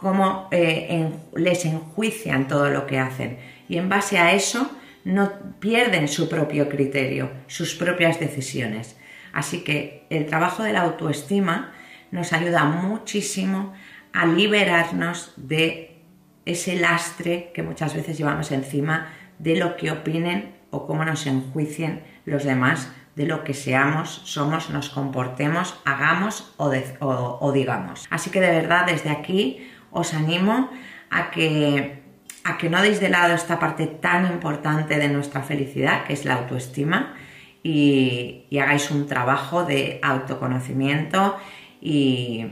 cómo 0.05 0.49
eh, 0.51 1.11
les 1.35 1.65
enjuician 1.65 2.47
todo 2.47 2.69
lo 2.69 2.87
que 2.87 2.99
hacen. 2.99 3.39
Y 3.69 3.79
en 3.79 3.89
base 3.89 4.19
a 4.19 4.33
eso 4.33 4.71
no 5.05 5.33
pierden 5.61 6.09
su 6.09 6.29
propio 6.29 6.69
criterio, 6.69 7.31
sus 7.47 7.75
propias 7.75 8.21
decisiones. 8.21 8.97
Así 9.33 9.65
que 9.65 10.07
el 10.11 10.27
trabajo 10.27 10.63
de 10.63 10.73
la 10.73 10.83
autoestima 10.83 11.73
nos 12.15 12.33
ayuda 12.33 12.63
muchísimo 12.65 13.73
a 14.13 14.25
liberarnos 14.25 15.33
de 15.37 15.99
ese 16.47 16.77
lastre 16.77 17.51
que 17.53 17.65
muchas 17.65 17.93
veces 17.93 18.17
llevamos 18.17 18.53
encima 18.53 19.09
de 19.41 19.57
lo 19.57 19.77
que 19.77 19.91
opinen 19.91 20.55
o 20.71 20.87
cómo 20.87 21.05
nos 21.05 21.27
enjuicien 21.27 22.05
los 22.25 22.45
demás 22.45 22.93
de 23.17 23.27
lo 23.27 23.43
que 23.43 23.53
seamos, 23.53 24.23
somos, 24.25 24.71
nos 24.71 24.91
comportemos, 24.91 25.77
hagamos 25.85 26.55
o 26.59 27.53
digamos. 27.53 28.07
Así 28.11 28.31
que 28.31 28.41
de 28.41 28.51
verdad 28.51 28.87
desde 28.87 29.11
aquí 29.11 29.69
os 29.91 30.15
animo 30.15 30.71
a 31.11 31.33
que, 31.33 32.01
a 32.45 32.59
que 32.59 32.71
no 32.71 32.81
deis 32.81 33.01
de 33.01 33.09
lado 33.09 33.35
esta 33.35 33.59
parte 33.59 33.87
tan 33.87 34.27
importante 34.27 34.99
de 34.99 35.09
nuestra 35.09 35.43
felicidad, 35.43 36.05
que 36.05 36.13
es 36.13 36.25
la 36.25 36.35
autoestima, 36.35 37.15
y, 37.65 38.47
hagáis 38.61 38.91
un 38.93 39.09
trabajo 39.09 39.65
de 39.65 39.99
autoconocimiento 40.03 41.37
y, 41.85 42.47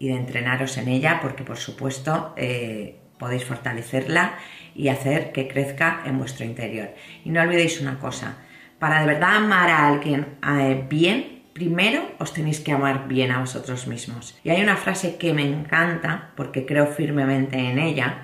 de 0.00 0.12
entrenaros 0.12 0.76
en 0.76 0.88
ella, 0.88 1.20
porque 1.22 1.44
por 1.44 1.56
supuesto 1.56 2.34
eh, 2.36 2.98
podéis 3.18 3.44
fortalecerla 3.44 4.34
y 4.74 4.88
hacer 4.88 5.32
que 5.32 5.46
crezca 5.46 6.02
en 6.04 6.18
vuestro 6.18 6.44
interior. 6.44 6.90
Y 7.24 7.30
no 7.30 7.40
olvidéis 7.40 7.80
una 7.80 7.98
cosa, 7.98 8.38
para 8.78 9.00
de 9.00 9.06
verdad 9.06 9.36
amar 9.36 9.70
a 9.70 9.88
alguien 9.88 10.38
eh, 10.46 10.84
bien, 10.88 11.42
primero 11.52 12.02
os 12.18 12.32
tenéis 12.32 12.60
que 12.60 12.72
amar 12.72 13.06
bien 13.08 13.30
a 13.30 13.40
vosotros 13.40 13.86
mismos. 13.86 14.38
Y 14.42 14.50
hay 14.50 14.62
una 14.62 14.76
frase 14.76 15.16
que 15.16 15.32
me 15.32 15.42
encanta 15.42 16.32
porque 16.34 16.66
creo 16.66 16.86
firmemente 16.86 17.58
en 17.58 17.78
ella 17.78 18.22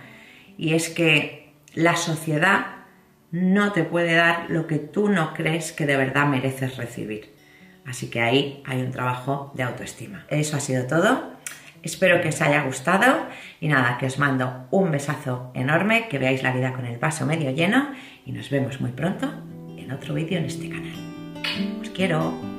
y 0.59 0.75
es 0.75 0.89
que 0.89 1.53
la 1.75 1.97
sociedad 1.97 2.67
no 3.31 3.73
te 3.73 3.85
puede 3.85 4.15
dar 4.15 4.47
lo 4.49 4.67
que 4.67 4.79
tú 4.79 5.11
no 5.11 5.35
crees 5.35 5.73
que 5.73 5.85
de 5.85 5.97
verdad 5.97 6.27
mereces 6.27 6.79
recibir. 6.79 7.36
Así 7.87 8.11
que 8.11 8.21
ahí 8.21 8.63
hay 8.67 8.81
un 8.81 8.91
trabajo 8.91 9.53
de 9.55 9.63
autoestima. 9.63 10.27
Eso 10.29 10.57
ha 10.57 10.61
sido 10.61 10.87
todo. 10.87 11.37
Espero 11.83 12.21
que 12.21 12.31
os 12.31 12.43
haya 12.43 12.65
gustado 12.65 13.27
y 13.61 13.69
nada, 13.69 13.97
que 13.99 14.07
os 14.07 14.19
mando 14.19 14.67
un 14.73 14.91
besazo 14.91 15.53
enorme, 15.55 16.09
que 16.09 16.19
veáis 16.19 16.43
la 16.43 16.53
vida 16.53 16.73
con 16.73 16.85
el 16.85 16.99
vaso 16.99 17.27
medio 17.27 17.53
lleno 17.53 17.91
y 18.25 18.33
nos 18.33 18.51
vemos 18.51 18.81
muy 18.81 18.91
pronto 18.91 19.33
en 19.79 19.93
otro 19.93 20.15
vídeo 20.15 20.39
en 20.39 20.47
este 20.47 20.69
canal. 20.69 20.95
Os 21.81 21.91
quiero. 21.91 22.56